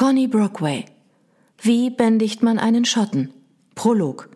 [0.00, 0.86] Connie Brockway.
[1.60, 3.34] Wie bändigt man einen Schotten?
[3.74, 4.30] Prolog.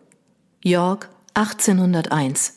[0.63, 2.53] York, 1801.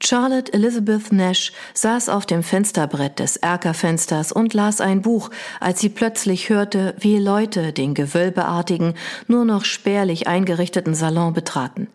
[0.00, 5.88] Charlotte Elizabeth Nash saß auf dem Fensterbrett des Erkerfensters und las ein Buch, als sie
[5.88, 8.94] plötzlich hörte, wie Leute den gewölbeartigen,
[9.26, 11.88] nur noch spärlich eingerichteten Salon betraten.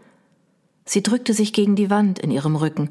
[0.84, 2.90] Sie drückte sich gegen die Wand in ihrem Rücken.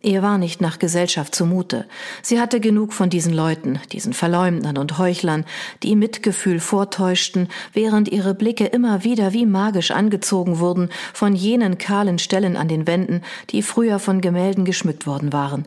[0.00, 1.84] Ihr war nicht nach Gesellschaft zumute.
[2.22, 5.44] Sie hatte genug von diesen Leuten, diesen Verleumdern und Heuchlern,
[5.82, 12.20] die Mitgefühl vortäuschten, während ihre Blicke immer wieder wie magisch angezogen wurden von jenen kahlen
[12.20, 15.66] Stellen an den Wänden, die früher von Gemälden geschmückt worden waren.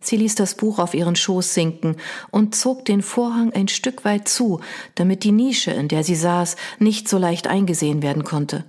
[0.00, 1.96] Sie ließ das Buch auf ihren Schoß sinken
[2.32, 4.60] und zog den Vorhang ein Stück weit zu,
[4.96, 8.64] damit die Nische, in der sie saß, nicht so leicht eingesehen werden konnte.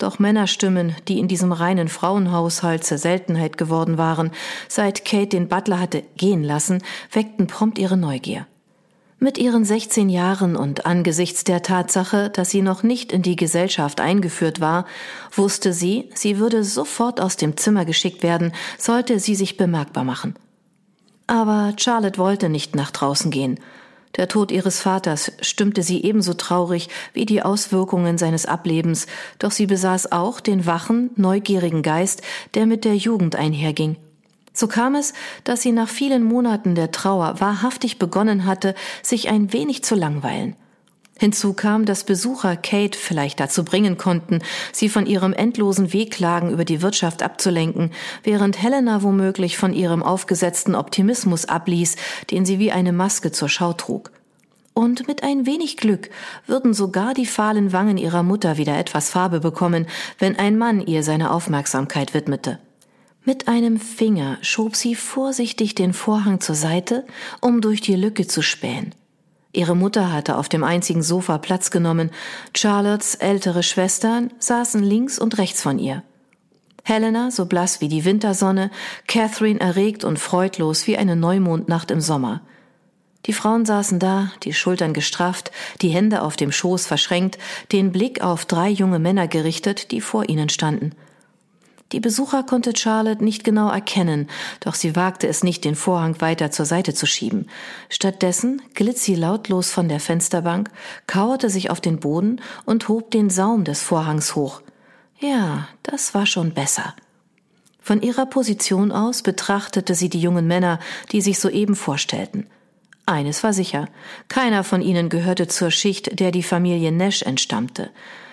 [0.00, 4.30] Doch Männerstimmen, die in diesem reinen Frauenhaushalt zur Seltenheit geworden waren,
[4.66, 6.82] seit Kate den Butler hatte gehen lassen,
[7.12, 8.46] weckten prompt ihre Neugier.
[9.18, 14.00] Mit ihren 16 Jahren und angesichts der Tatsache, dass sie noch nicht in die Gesellschaft
[14.00, 14.86] eingeführt war,
[15.32, 20.34] wusste sie, sie würde sofort aus dem Zimmer geschickt werden, sollte sie sich bemerkbar machen.
[21.26, 23.60] Aber Charlotte wollte nicht nach draußen gehen.
[24.16, 29.06] Der Tod ihres Vaters stimmte sie ebenso traurig wie die Auswirkungen seines Ablebens,
[29.38, 32.22] doch sie besaß auch den wachen, neugierigen Geist,
[32.54, 33.96] der mit der Jugend einherging.
[34.52, 35.12] So kam es,
[35.44, 40.56] dass sie nach vielen Monaten der Trauer wahrhaftig begonnen hatte, sich ein wenig zu langweilen.
[41.20, 44.38] Hinzu kam, dass Besucher Kate vielleicht dazu bringen konnten,
[44.72, 47.90] sie von ihrem endlosen Wehklagen über die Wirtschaft abzulenken,
[48.22, 51.96] während Helena womöglich von ihrem aufgesetzten Optimismus abließ,
[52.30, 54.12] den sie wie eine Maske zur Schau trug.
[54.72, 56.08] Und mit ein wenig Glück
[56.46, 61.02] würden sogar die fahlen Wangen ihrer Mutter wieder etwas Farbe bekommen, wenn ein Mann ihr
[61.02, 62.60] seine Aufmerksamkeit widmete.
[63.26, 67.04] Mit einem Finger schob sie vorsichtig den Vorhang zur Seite,
[67.42, 68.94] um durch die Lücke zu spähen.
[69.52, 72.10] Ihre Mutter hatte auf dem einzigen Sofa Platz genommen,
[72.56, 76.04] Charlottes ältere Schwestern saßen links und rechts von ihr.
[76.84, 78.70] Helena, so blass wie die Wintersonne,
[79.06, 82.42] Catherine erregt und freudlos wie eine Neumondnacht im Sommer.
[83.26, 85.50] Die Frauen saßen da, die Schultern gestrafft,
[85.82, 87.38] die Hände auf dem Schoß verschränkt,
[87.70, 90.92] den Blick auf drei junge Männer gerichtet, die vor ihnen standen–
[91.92, 94.28] die Besucher konnte Charlotte nicht genau erkennen,
[94.60, 97.48] doch sie wagte es nicht, den Vorhang weiter zur Seite zu schieben.
[97.88, 100.70] Stattdessen glitt sie lautlos von der Fensterbank,
[101.06, 104.62] kauerte sich auf den Boden und hob den Saum des Vorhangs hoch.
[105.18, 106.94] Ja, das war schon besser.
[107.80, 110.78] Von ihrer Position aus betrachtete sie die jungen Männer,
[111.12, 112.46] die sich soeben vorstellten.
[113.06, 113.88] Eines war sicher,
[114.28, 117.90] keiner von ihnen gehörte zur Schicht, der die Familie Nash entstammte.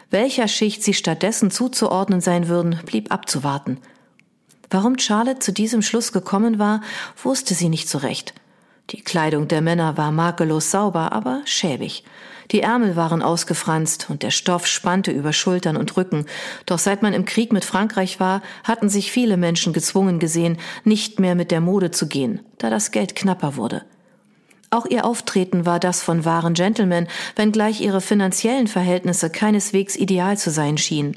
[0.10, 3.80] Welcher Schicht sie stattdessen zuzuordnen sein würden, blieb abzuwarten.
[4.70, 6.82] Warum Charlotte zu diesem Schluss gekommen war,
[7.22, 8.34] wusste sie nicht so recht.
[8.92, 12.06] Die Kleidung der Männer war makellos sauber, aber schäbig.
[12.52, 16.26] Die Ärmel waren ausgefranst und der Stoff spannte über Schultern und Rücken.
[16.66, 21.20] Doch seit man im Krieg mit Frankreich war, hatten sich viele Menschen gezwungen gesehen, nicht
[21.20, 23.84] mehr mit der Mode zu gehen, da das Geld knapper wurde.
[24.70, 30.52] Auch ihr Auftreten war das von wahren Gentlemen, wenngleich ihre finanziellen Verhältnisse keineswegs ideal zu
[30.52, 31.16] sein schienen.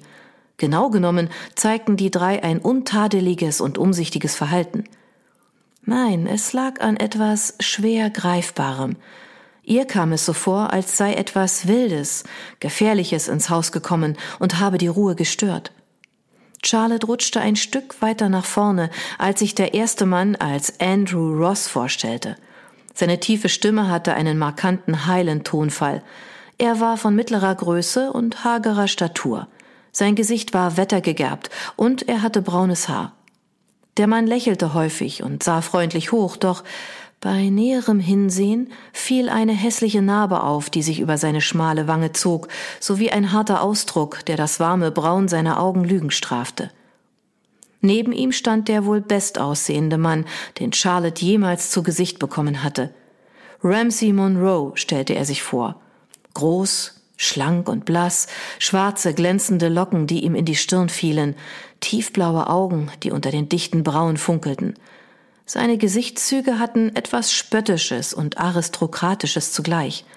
[0.57, 4.85] Genau genommen zeigten die drei ein untadeliges und umsichtiges Verhalten.
[5.85, 8.97] Nein, es lag an etwas schwer Greifbarem.
[9.65, 12.25] Ihr kam es so vor, als sei etwas Wildes,
[12.61, 15.73] Gefährliches ins Haus gekommen und habe die Ruhe gestört.
[16.63, 21.67] Charlotte rutschte ein Stück weiter nach vorne, als sich der erste Mann als Andrew Ross
[21.67, 22.37] vorstellte–
[22.95, 26.03] seine tiefe Stimme hatte einen markanten Highland-Tonfall.
[26.59, 29.49] Er war von mittlerer Größe und hagerer Statur.
[29.93, 33.13] Sein Gesicht war wettergegerbt und er hatte braunes Haar.
[33.97, 36.63] Der Mann lächelte häufig und sah freundlich hoch, doch
[37.21, 42.49] bei näherem Hinsehen fiel eine hässliche Narbe auf, die sich über seine schmale Wange zog,
[42.79, 46.71] sowie ein harter Ausdruck, der das warme Braun seiner Augen Lügen strafte.
[47.81, 50.27] Neben ihm stand der wohl bestaussehende Mann,
[50.59, 52.93] den Charlotte jemals zu Gesicht bekommen hatte.
[53.63, 55.81] Ramsay Monroe stellte er sich vor.
[56.35, 58.27] Groß, schlank und blass,
[58.59, 61.35] schwarze, glänzende Locken, die ihm in die Stirn fielen,
[61.81, 64.75] tiefblaue Augen, die unter den dichten Brauen funkelten.
[65.47, 70.05] Seine Gesichtszüge hatten etwas Spöttisches und Aristokratisches zugleich–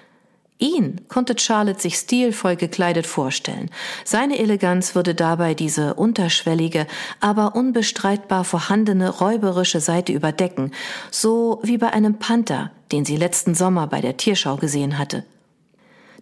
[0.64, 3.68] Ihn konnte Charlotte sich stilvoll gekleidet vorstellen.
[4.02, 6.86] Seine Eleganz würde dabei diese unterschwellige,
[7.20, 10.70] aber unbestreitbar vorhandene räuberische Seite überdecken,
[11.10, 15.24] so wie bei einem Panther, den sie letzten Sommer bei der Tierschau gesehen hatte.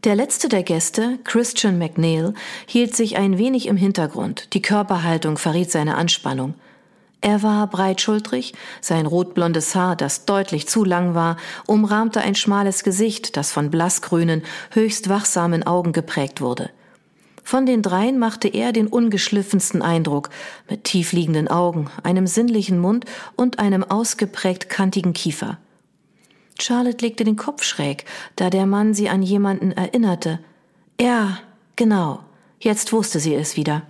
[0.02, 2.34] Der letzte der Gäste, Christian McNeil,
[2.66, 4.54] hielt sich ein wenig im Hintergrund.
[4.54, 6.54] Die Körperhaltung verriet seine Anspannung.
[7.24, 11.36] Er war breitschultrig, sein rotblondes Haar, das deutlich zu lang war,
[11.68, 14.42] umrahmte ein schmales Gesicht, das von blassgrünen,
[14.72, 16.70] höchst wachsamen Augen geprägt wurde.
[17.44, 20.30] Von den dreien machte er den ungeschliffensten Eindruck,
[20.68, 23.04] mit tiefliegenden Augen, einem sinnlichen Mund
[23.36, 25.58] und einem ausgeprägt kantigen Kiefer.
[26.58, 28.04] Charlotte legte den Kopf schräg,
[28.34, 30.40] da der Mann sie an jemanden erinnerte.
[31.00, 31.38] Ja,
[31.76, 32.20] genau,
[32.58, 33.82] jetzt wusste sie es wieder.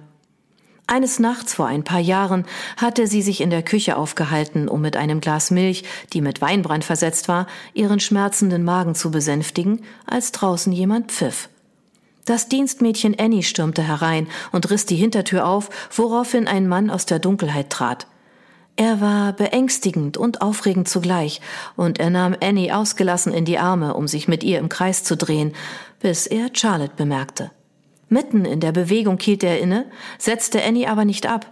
[0.87, 2.45] Eines Nachts vor ein paar Jahren
[2.77, 6.85] hatte sie sich in der Küche aufgehalten, um mit einem Glas Milch, die mit Weinbrand
[6.85, 11.49] versetzt war, ihren schmerzenden Magen zu besänftigen, als draußen jemand pfiff.
[12.25, 17.19] Das Dienstmädchen Annie stürmte herein und riss die Hintertür auf, woraufhin ein Mann aus der
[17.19, 18.07] Dunkelheit trat.
[18.77, 21.41] Er war beängstigend und aufregend zugleich,
[21.77, 25.17] und er nahm Annie ausgelassen in die Arme, um sich mit ihr im Kreis zu
[25.17, 25.53] drehen,
[26.01, 27.51] bis er Charlotte bemerkte.
[28.13, 29.87] Mitten in der Bewegung hielt er inne,
[30.19, 31.51] setzte Annie aber nicht ab.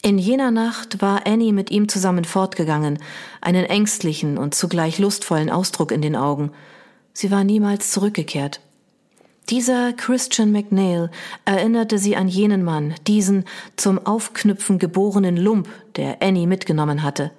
[0.00, 2.98] In jener Nacht war Annie mit ihm zusammen fortgegangen,
[3.42, 6.50] einen ängstlichen und zugleich lustvollen Ausdruck in den Augen.
[7.12, 8.62] Sie war niemals zurückgekehrt.
[9.50, 11.10] Dieser Christian McNeil
[11.44, 13.44] erinnerte sie an jenen Mann, diesen
[13.76, 17.32] zum Aufknüpfen geborenen Lump, der Annie mitgenommen hatte.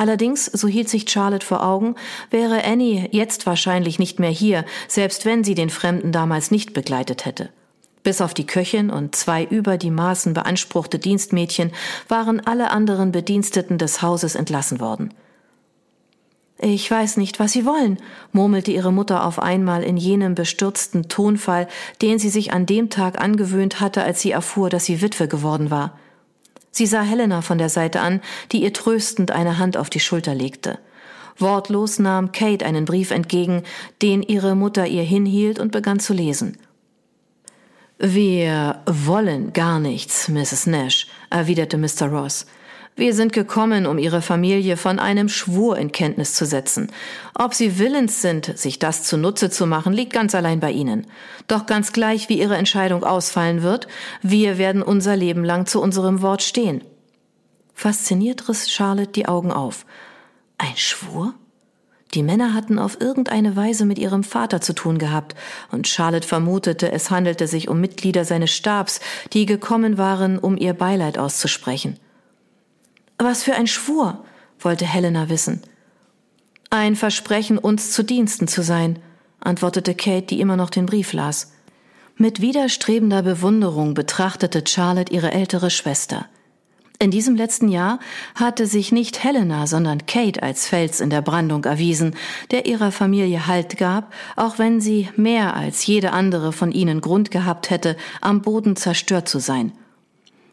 [0.00, 1.94] Allerdings, so hielt sich Charlotte vor Augen,
[2.30, 7.26] wäre Annie jetzt wahrscheinlich nicht mehr hier, selbst wenn sie den Fremden damals nicht begleitet
[7.26, 7.50] hätte.
[8.02, 11.70] Bis auf die Köchin und zwei über die Maßen beanspruchte Dienstmädchen
[12.08, 15.12] waren alle anderen Bediensteten des Hauses entlassen worden.
[16.58, 17.98] Ich weiß nicht, was Sie wollen,
[18.32, 21.68] murmelte ihre Mutter auf einmal in jenem bestürzten Tonfall,
[22.00, 25.70] den sie sich an dem Tag angewöhnt hatte, als sie erfuhr, dass sie Witwe geworden
[25.70, 25.98] war.
[26.70, 28.20] Sie sah Helena von der Seite an,
[28.52, 30.78] die ihr tröstend eine Hand auf die Schulter legte.
[31.38, 33.62] Wortlos nahm Kate einen Brief entgegen,
[34.02, 36.58] den ihre Mutter ihr hinhielt und begann zu lesen.
[37.98, 40.66] Wir wollen gar nichts, Mrs.
[40.66, 42.06] Nash, erwiderte Mr.
[42.06, 42.46] Ross.
[43.00, 46.92] Wir sind gekommen, um Ihre Familie von einem Schwur in Kenntnis zu setzen.
[47.34, 51.06] Ob Sie willens sind, sich das zunutze zu machen, liegt ganz allein bei Ihnen.
[51.48, 53.88] Doch ganz gleich, wie Ihre Entscheidung ausfallen wird,
[54.20, 56.84] wir werden unser Leben lang zu unserem Wort stehen.
[57.72, 59.86] Fasziniert riss Charlotte die Augen auf.
[60.58, 61.32] Ein Schwur?
[62.12, 65.34] Die Männer hatten auf irgendeine Weise mit ihrem Vater zu tun gehabt,
[65.72, 69.00] und Charlotte vermutete, es handelte sich um Mitglieder seines Stabs,
[69.32, 71.98] die gekommen waren, um ihr Beileid auszusprechen.
[73.22, 74.24] Was für ein Schwur?
[74.60, 75.60] wollte Helena wissen.
[76.70, 78.98] Ein Versprechen, uns zu Diensten zu sein,
[79.40, 81.52] antwortete Kate, die immer noch den Brief las.
[82.16, 86.28] Mit widerstrebender Bewunderung betrachtete Charlotte ihre ältere Schwester.
[86.98, 87.98] In diesem letzten Jahr
[88.34, 92.16] hatte sich nicht Helena, sondern Kate als Fels in der Brandung erwiesen,
[92.50, 97.30] der ihrer Familie Halt gab, auch wenn sie mehr als jede andere von ihnen Grund
[97.30, 99.72] gehabt hätte, am Boden zerstört zu sein.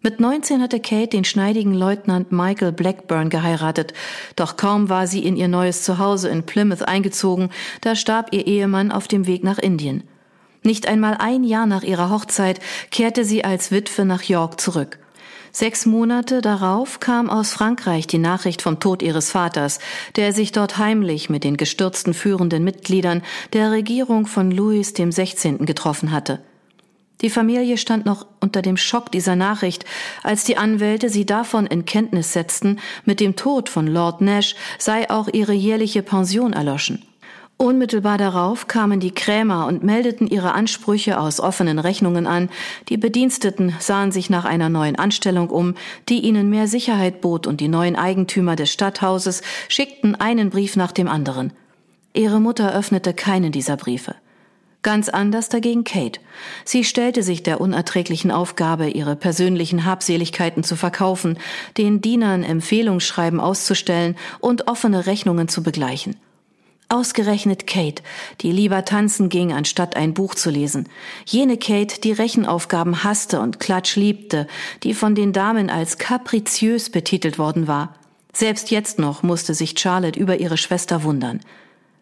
[0.07, 3.93] Mit 19 hatte Kate den schneidigen Leutnant Michael Blackburn geheiratet,
[4.37, 7.49] doch kaum war sie in ihr neues Zuhause in Plymouth eingezogen,
[7.81, 10.05] da starb ihr Ehemann auf dem Weg nach Indien.
[10.63, 14.97] Nicht einmal ein Jahr nach ihrer Hochzeit kehrte sie als Witwe nach York zurück.
[15.51, 19.79] Sechs Monate darauf kam aus Frankreich die Nachricht vom Tod ihres Vaters,
[20.15, 25.65] der sich dort heimlich mit den gestürzten führenden Mitgliedern der Regierung von Louis 16.
[25.65, 26.39] getroffen hatte.
[27.21, 29.85] Die Familie stand noch unter dem Schock dieser Nachricht,
[30.21, 35.09] als die Anwälte sie davon in Kenntnis setzten, mit dem Tod von Lord Nash sei
[35.09, 37.03] auch ihre jährliche Pension erloschen.
[37.59, 42.49] Unmittelbar darauf kamen die Krämer und meldeten ihre Ansprüche aus offenen Rechnungen an.
[42.87, 45.73] Die Bediensteten sahen sich nach einer neuen Anstellung um,
[46.07, 50.91] die ihnen mehr Sicherheit bot, und die neuen Eigentümer des Stadthauses schickten einen Brief nach
[50.91, 51.51] dem anderen.
[52.13, 54.13] Ihre Mutter öffnete keinen dieser Briefe.
[54.83, 56.19] Ganz anders dagegen Kate.
[56.63, 61.37] Sie stellte sich der unerträglichen Aufgabe, ihre persönlichen Habseligkeiten zu verkaufen,
[61.77, 66.15] den Dienern Empfehlungsschreiben auszustellen und offene Rechnungen zu begleichen.
[66.89, 68.01] Ausgerechnet Kate,
[68.39, 70.87] die lieber tanzen ging, anstatt ein Buch zu lesen.
[71.25, 74.47] Jene Kate, die Rechenaufgaben hasste und Klatsch liebte,
[74.83, 77.95] die von den Damen als kapriziös betitelt worden war.
[78.31, 81.41] Selbst jetzt noch musste sich Charlotte über ihre Schwester wundern.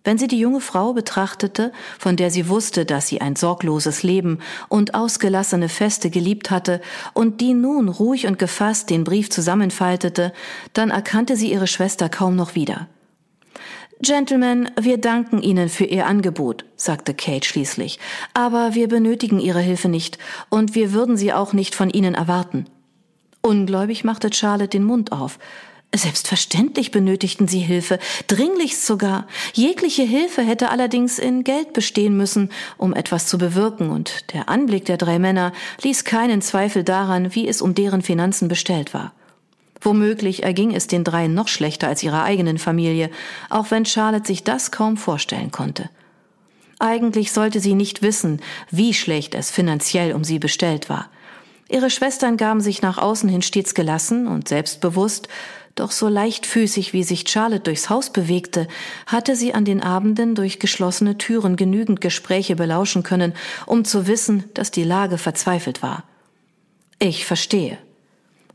[0.06, 4.40] Wenn sie die junge Frau betrachtete, von der sie wusste, dass sie ein sorgloses Leben
[4.70, 6.80] und ausgelassene Feste geliebt hatte
[7.14, 10.32] und die nun ruhig und gefasst den Brief zusammenfaltete,
[10.74, 12.88] dann erkannte sie ihre Schwester kaum noch wieder.
[14.02, 17.98] Gentlemen, wir danken Ihnen für Ihr Angebot, sagte Kate schließlich,
[18.34, 20.20] aber wir benötigen Ihre Hilfe nicht,
[20.50, 22.66] und wir würden sie auch nicht von Ihnen erwarten.
[23.42, 25.40] Ungläubig machte Charlotte den Mund auf.
[25.96, 29.28] Selbstverständlich benötigten sie Hilfe, dringlichst sogar.
[29.54, 34.86] Jegliche Hilfe hätte allerdings in Geld bestehen müssen, um etwas zu bewirken, und der Anblick
[34.86, 39.14] der drei Männer ließ keinen Zweifel daran, wie es um deren Finanzen bestellt war.
[39.80, 43.10] Womöglich erging es den dreien noch schlechter als ihrer eigenen Familie,
[43.50, 45.90] auch wenn Charlotte sich das kaum vorstellen konnte.
[46.80, 51.10] Eigentlich sollte sie nicht wissen, wie schlecht es finanziell um sie bestellt war.
[51.70, 55.30] Ihre Schwestern gaben sich nach außen hin stets gelassen und selbstbewusst,
[55.76, 58.68] doch so leichtfüßig wie sich Charlotte durchs Haus bewegte,
[59.06, 63.34] hatte sie an den Abenden durch geschlossene Türen genügend Gespräche belauschen können,
[63.66, 66.04] um zu wissen, dass die Lage verzweifelt war.
[67.00, 67.78] Ich verstehe.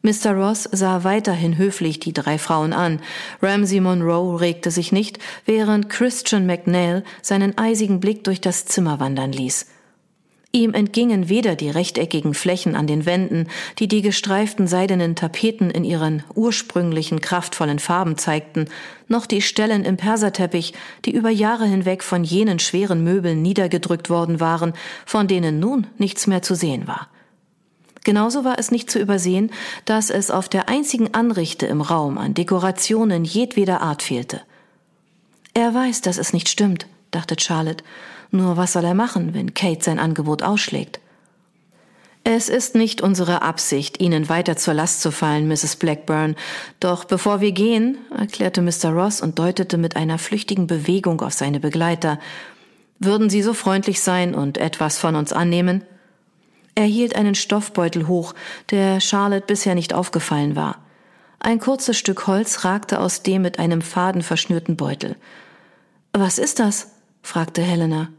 [0.02, 0.32] Mr.
[0.32, 3.00] Ross sah weiterhin höflich die drei Frauen an.
[3.42, 9.32] Ramsay Monroe regte sich nicht, während Christian McNeil seinen eisigen Blick durch das Zimmer wandern
[9.32, 9.66] ließ.
[10.52, 13.46] Ihm entgingen weder die rechteckigen Flächen an den Wänden,
[13.78, 18.66] die die gestreiften seidenen Tapeten in ihren ursprünglichen kraftvollen Farben zeigten,
[19.06, 24.40] noch die Stellen im Perserteppich, die über Jahre hinweg von jenen schweren Möbeln niedergedrückt worden
[24.40, 24.72] waren,
[25.06, 27.08] von denen nun nichts mehr zu sehen war.
[28.02, 29.52] Genauso war es nicht zu übersehen,
[29.84, 34.40] dass es auf der einzigen Anrichte im Raum an Dekorationen jedweder Art fehlte.
[35.54, 37.84] Er weiß, dass es nicht stimmt, dachte Charlotte,
[38.30, 41.00] nur was soll er machen, wenn Kate sein Angebot ausschlägt?
[42.22, 45.76] Es ist nicht unsere Absicht, Ihnen weiter zur Last zu fallen, Mrs.
[45.76, 46.36] Blackburn.
[46.78, 48.90] Doch bevor wir gehen, erklärte Mr.
[48.90, 52.18] Ross und deutete mit einer flüchtigen Bewegung auf seine Begleiter,
[53.02, 55.82] würden Sie so freundlich sein und etwas von uns annehmen?
[56.74, 58.34] Er hielt einen Stoffbeutel hoch,
[58.70, 60.76] der Charlotte bisher nicht aufgefallen war.
[61.38, 65.16] Ein kurzes Stück Holz ragte aus dem mit einem Faden verschnürten Beutel.
[66.12, 66.90] Was ist das?
[67.22, 68.10] fragte Helena.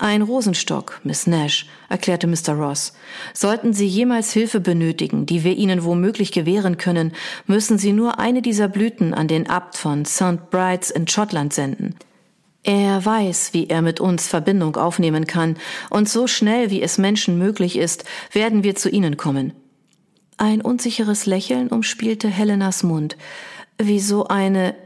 [0.00, 2.52] Ein Rosenstock, Miss Nash, erklärte Mr.
[2.52, 2.92] Ross.
[3.34, 7.12] Sollten Sie jemals Hilfe benötigen, die wir Ihnen womöglich gewähren können,
[7.46, 10.50] müssen Sie nur eine dieser Blüten an den Abt von St.
[10.50, 11.96] Brides in Schottland senden.
[12.62, 15.56] Er weiß, wie er mit uns Verbindung aufnehmen kann,
[15.90, 19.52] und so schnell wie es Menschen möglich ist, werden wir zu Ihnen kommen.
[20.36, 23.16] Ein unsicheres Lächeln umspielte Helenas Mund.
[23.78, 24.76] Wieso eine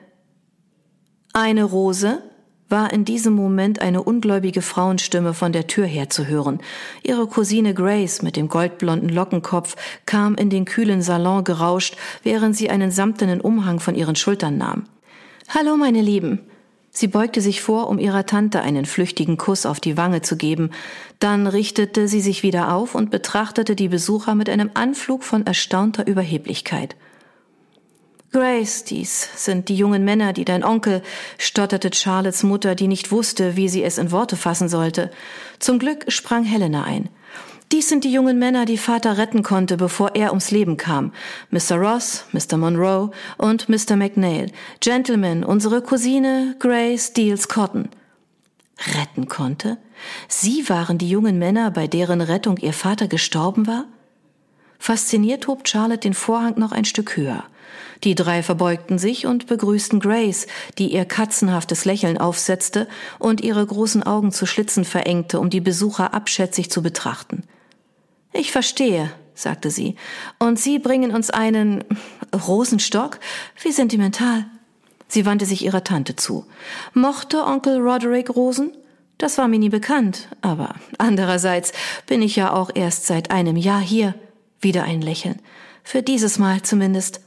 [1.35, 2.23] eine Rose?
[2.73, 6.59] War in diesem Moment eine ungläubige Frauenstimme von der Tür her zu hören.
[7.05, 9.77] Ihre Cousine Grace mit dem goldblonden Lockenkopf
[10.07, 14.87] kam in den kühlen Salon gerauscht, während sie einen samtenen Umhang von ihren Schultern nahm.
[15.49, 16.41] Hallo, meine Lieben.
[16.91, 20.71] Sie beugte sich vor, um ihrer Tante einen flüchtigen Kuss auf die Wange zu geben.
[21.21, 26.07] Dann richtete sie sich wieder auf und betrachtete die Besucher mit einem Anflug von erstaunter
[26.07, 26.97] Überheblichkeit.
[28.33, 31.03] Grace, dies sind die jungen Männer, die dein Onkel,
[31.37, 35.11] stotterte Charlottes Mutter, die nicht wusste, wie sie es in Worte fassen sollte.
[35.59, 37.11] Zum Glück sprang Helena ein.
[37.73, 41.13] Dies sind die jungen Männer, die Vater retten konnte, bevor er ums Leben kam.
[41.51, 41.77] Mr.
[41.77, 42.57] Ross, Mr.
[42.57, 43.97] Monroe und Mr.
[43.97, 44.51] McNeil.
[44.81, 47.91] Gentlemen, unsere Cousine Grace Deals Cotton.
[48.99, 49.77] Retten konnte?
[50.29, 53.85] Sie waren die jungen Männer, bei deren Rettung ihr Vater gestorben war?
[54.79, 57.45] Fasziniert hob Charlotte den Vorhang noch ein Stück höher.
[58.05, 60.47] Die drei verbeugten sich und begrüßten Grace,
[60.79, 62.89] die ihr katzenhaftes Lächeln aufsetzte
[63.19, 67.45] und ihre großen Augen zu Schlitzen verengte, um die Besucher abschätzig zu betrachten.
[68.33, 69.97] Ich verstehe, sagte sie,
[70.39, 71.85] und Sie bringen uns einen
[72.35, 73.19] Rosenstock?
[73.63, 74.47] Wie sentimental.
[75.09, 76.47] Sie wandte sich ihrer Tante zu.
[76.95, 78.73] Mochte Onkel Roderick Rosen?
[79.19, 81.73] Das war mir nie bekannt, aber andererseits
[82.07, 84.15] bin ich ja auch erst seit einem Jahr hier.
[84.61, 85.41] Wieder ein Lächeln.
[85.85, 87.21] Für dieses Mal zumindest.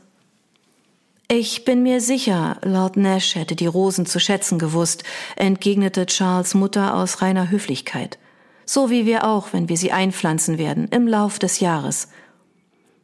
[1.28, 5.04] Ich bin mir sicher, Lord Nash hätte die Rosen zu schätzen gewusst,
[5.36, 8.20] entgegnete Charles Mutter aus reiner Höflichkeit.
[8.68, 12.10] So wie wir auch, wenn wir sie einpflanzen werden, im Lauf des Jahres.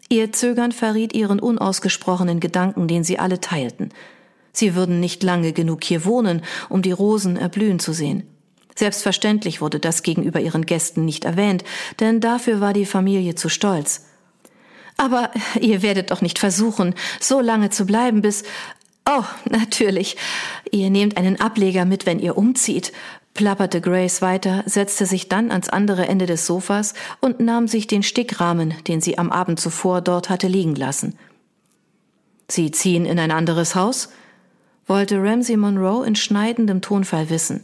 [0.07, 3.89] Ihr Zögern verriet ihren unausgesprochenen Gedanken, den sie alle teilten.
[4.53, 8.27] Sie würden nicht lange genug hier wohnen, um die Rosen erblühen zu sehen.
[8.75, 11.63] Selbstverständlich wurde das gegenüber ihren Gästen nicht erwähnt,
[11.99, 14.10] denn dafür war die Familie zu stolz.
[15.01, 18.43] Aber ihr werdet doch nicht versuchen, so lange zu bleiben, bis.
[19.09, 20.15] Oh, natürlich.
[20.69, 22.93] Ihr nehmt einen Ableger mit, wenn ihr umzieht,
[23.33, 28.03] plapperte Grace weiter, setzte sich dann ans andere Ende des Sofas und nahm sich den
[28.03, 31.17] Stickrahmen, den sie am Abend zuvor dort hatte liegen lassen.
[32.47, 34.09] Sie ziehen in ein anderes Haus?
[34.85, 37.63] wollte Ramsay Monroe in schneidendem Tonfall wissen.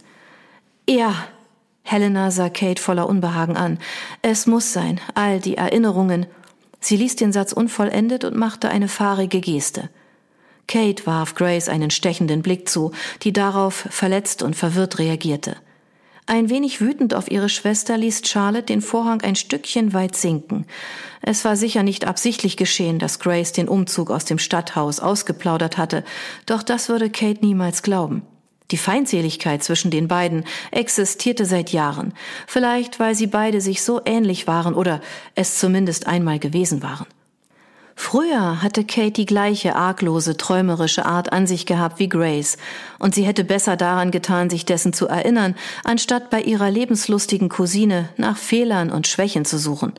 [0.90, 1.14] Ja,
[1.84, 3.78] Helena sah Kate voller Unbehagen an.
[4.22, 6.26] Es muss sein, all die Erinnerungen.
[6.80, 9.90] Sie ließ den Satz unvollendet und machte eine fahrige Geste.
[10.68, 12.92] Kate warf Grace einen stechenden Blick zu,
[13.24, 15.56] die darauf verletzt und verwirrt reagierte.
[16.30, 20.66] Ein wenig wütend auf ihre Schwester ließ Charlotte den Vorhang ein Stückchen weit sinken.
[21.22, 26.04] Es war sicher nicht absichtlich geschehen, dass Grace den Umzug aus dem Stadthaus ausgeplaudert hatte,
[26.46, 28.24] doch das würde Kate niemals glauben.
[28.72, 32.14] Die Feindseligkeit zwischen den beiden existierte seit Jahren,
[32.48, 35.00] vielleicht weil sie beide sich so ähnlich waren oder
[35.36, 37.08] es zumindest einmal gewesen waren.
[38.00, 42.58] Früher hatte Kate die gleiche arglose, träumerische Art an sich gehabt wie Grace,
[43.00, 48.10] und sie hätte besser daran getan, sich dessen zu erinnern, anstatt bei ihrer lebenslustigen Cousine
[48.16, 49.94] nach Fehlern und Schwächen zu suchen.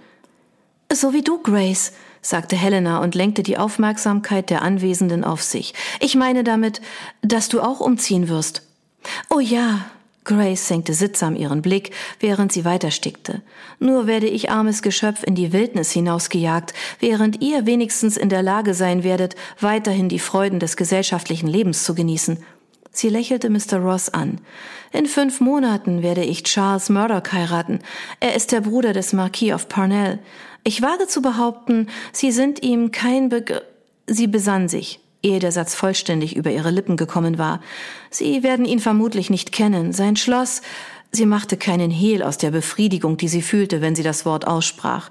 [0.93, 5.75] So wie du, Grace, sagte Helena und lenkte die Aufmerksamkeit der Anwesenden auf sich.
[6.01, 6.81] Ich meine damit,
[7.23, 8.63] dass du auch umziehen wirst.
[9.31, 9.87] Oh ja,
[10.29, 13.41] Grace senkte sittsam ihren Blick, während sie weiterstickte.
[13.79, 18.75] Nur werde ich armes Geschöpf in die Wildnis hinausgejagt, während ihr wenigstens in der Lage
[18.75, 22.39] sein werdet, weiterhin die Freuden des gesellschaftlichen Lebens zu genießen.
[22.93, 23.79] Sie lächelte Mr.
[23.79, 24.41] Ross an.
[24.93, 27.81] In fünf Monaten werde ich Charles Murdoch heiraten.
[28.21, 30.19] Er ist der Bruder des Marquis of Parnell.
[30.65, 33.63] Ich wage zu behaupten, Sie sind ihm kein Begriff.
[34.07, 37.61] Sie besann sich ehe der Satz vollständig über ihre Lippen gekommen war.
[38.11, 39.93] Sie werden ihn vermutlich nicht kennen.
[39.93, 40.63] Sein Schloss.
[41.11, 45.11] Sie machte keinen Hehl aus der Befriedigung, die sie fühlte, wenn sie das Wort aussprach.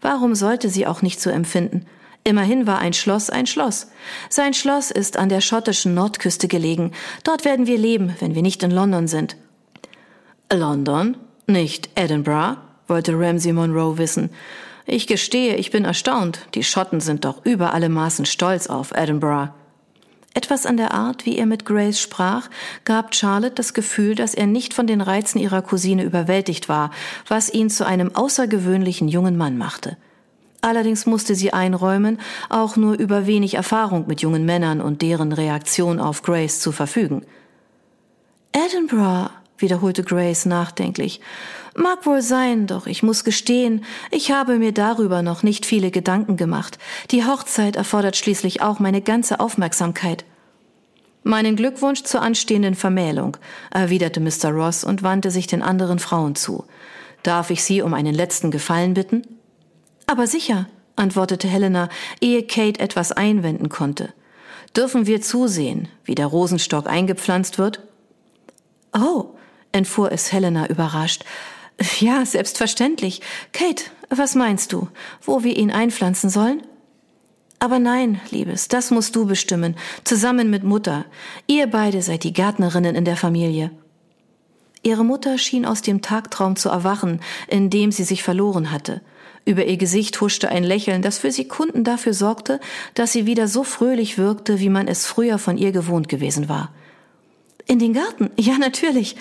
[0.00, 1.86] Warum sollte sie auch nicht so empfinden?
[2.26, 3.88] Immerhin war ein Schloss ein Schloss.
[4.30, 6.92] Sein Schloss ist an der schottischen Nordküste gelegen.
[7.22, 9.36] Dort werden wir leben, wenn wir nicht in London sind.
[10.50, 11.18] London?
[11.46, 12.56] Nicht Edinburgh?
[12.88, 14.30] wollte Ramsay Monroe wissen.
[14.86, 16.40] Ich gestehe, ich bin erstaunt.
[16.54, 19.52] Die Schotten sind doch über alle Maßen stolz auf Edinburgh.
[20.34, 22.50] Etwas an der Art, wie er mit Grace sprach,
[22.84, 26.90] gab Charlotte das Gefühl, dass er nicht von den Reizen ihrer Cousine überwältigt war,
[27.28, 29.96] was ihn zu einem außergewöhnlichen jungen Mann machte.
[30.64, 32.18] Allerdings musste sie einräumen,
[32.48, 37.26] auch nur über wenig Erfahrung mit jungen Männern und deren Reaktion auf Grace zu verfügen.
[38.52, 39.28] Edinburgh,
[39.58, 41.20] wiederholte Grace nachdenklich.
[41.76, 46.38] Mag wohl sein, doch ich muss gestehen, ich habe mir darüber noch nicht viele Gedanken
[46.38, 46.78] gemacht.
[47.10, 50.24] Die Hochzeit erfordert schließlich auch meine ganze Aufmerksamkeit.
[51.24, 53.36] Meinen Glückwunsch zur anstehenden Vermählung,
[53.70, 54.48] erwiderte Mr.
[54.48, 56.64] Ross und wandte sich den anderen Frauen zu.
[57.22, 59.24] Darf ich Sie um einen letzten Gefallen bitten?
[60.06, 61.88] Aber sicher, antwortete Helena,
[62.20, 64.12] ehe Kate etwas einwenden konnte.
[64.76, 67.80] Dürfen wir zusehen, wie der Rosenstock eingepflanzt wird?
[68.92, 69.34] Oh,
[69.72, 71.24] entfuhr es Helena überrascht.
[72.00, 73.20] Ja, selbstverständlich.
[73.52, 74.88] Kate, was meinst du,
[75.22, 76.62] wo wir ihn einpflanzen sollen?
[77.58, 81.06] Aber nein, Liebes, das musst du bestimmen, zusammen mit Mutter.
[81.46, 83.70] Ihr beide seid die Gärtnerinnen in der Familie.
[84.82, 89.00] Ihre Mutter schien aus dem Tagtraum zu erwachen, in dem sie sich verloren hatte.
[89.44, 92.60] Über ihr Gesicht huschte ein Lächeln, das für Sekunden dafür sorgte,
[92.94, 96.72] dass sie wieder so fröhlich wirkte, wie man es früher von ihr gewohnt gewesen war.
[97.66, 98.30] In den Garten?
[98.36, 99.16] Ja, natürlich.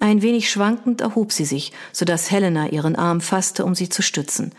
[0.00, 4.02] Ein wenig schwankend erhob sie sich, so dass Helena ihren Arm fasste, um sie zu
[4.02, 4.52] stützen.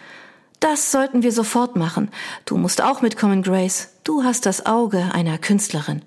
[0.59, 2.09] Das sollten wir sofort machen.
[2.45, 3.89] Du musst auch mitkommen, Grace.
[4.03, 6.01] Du hast das Auge einer Künstlerin.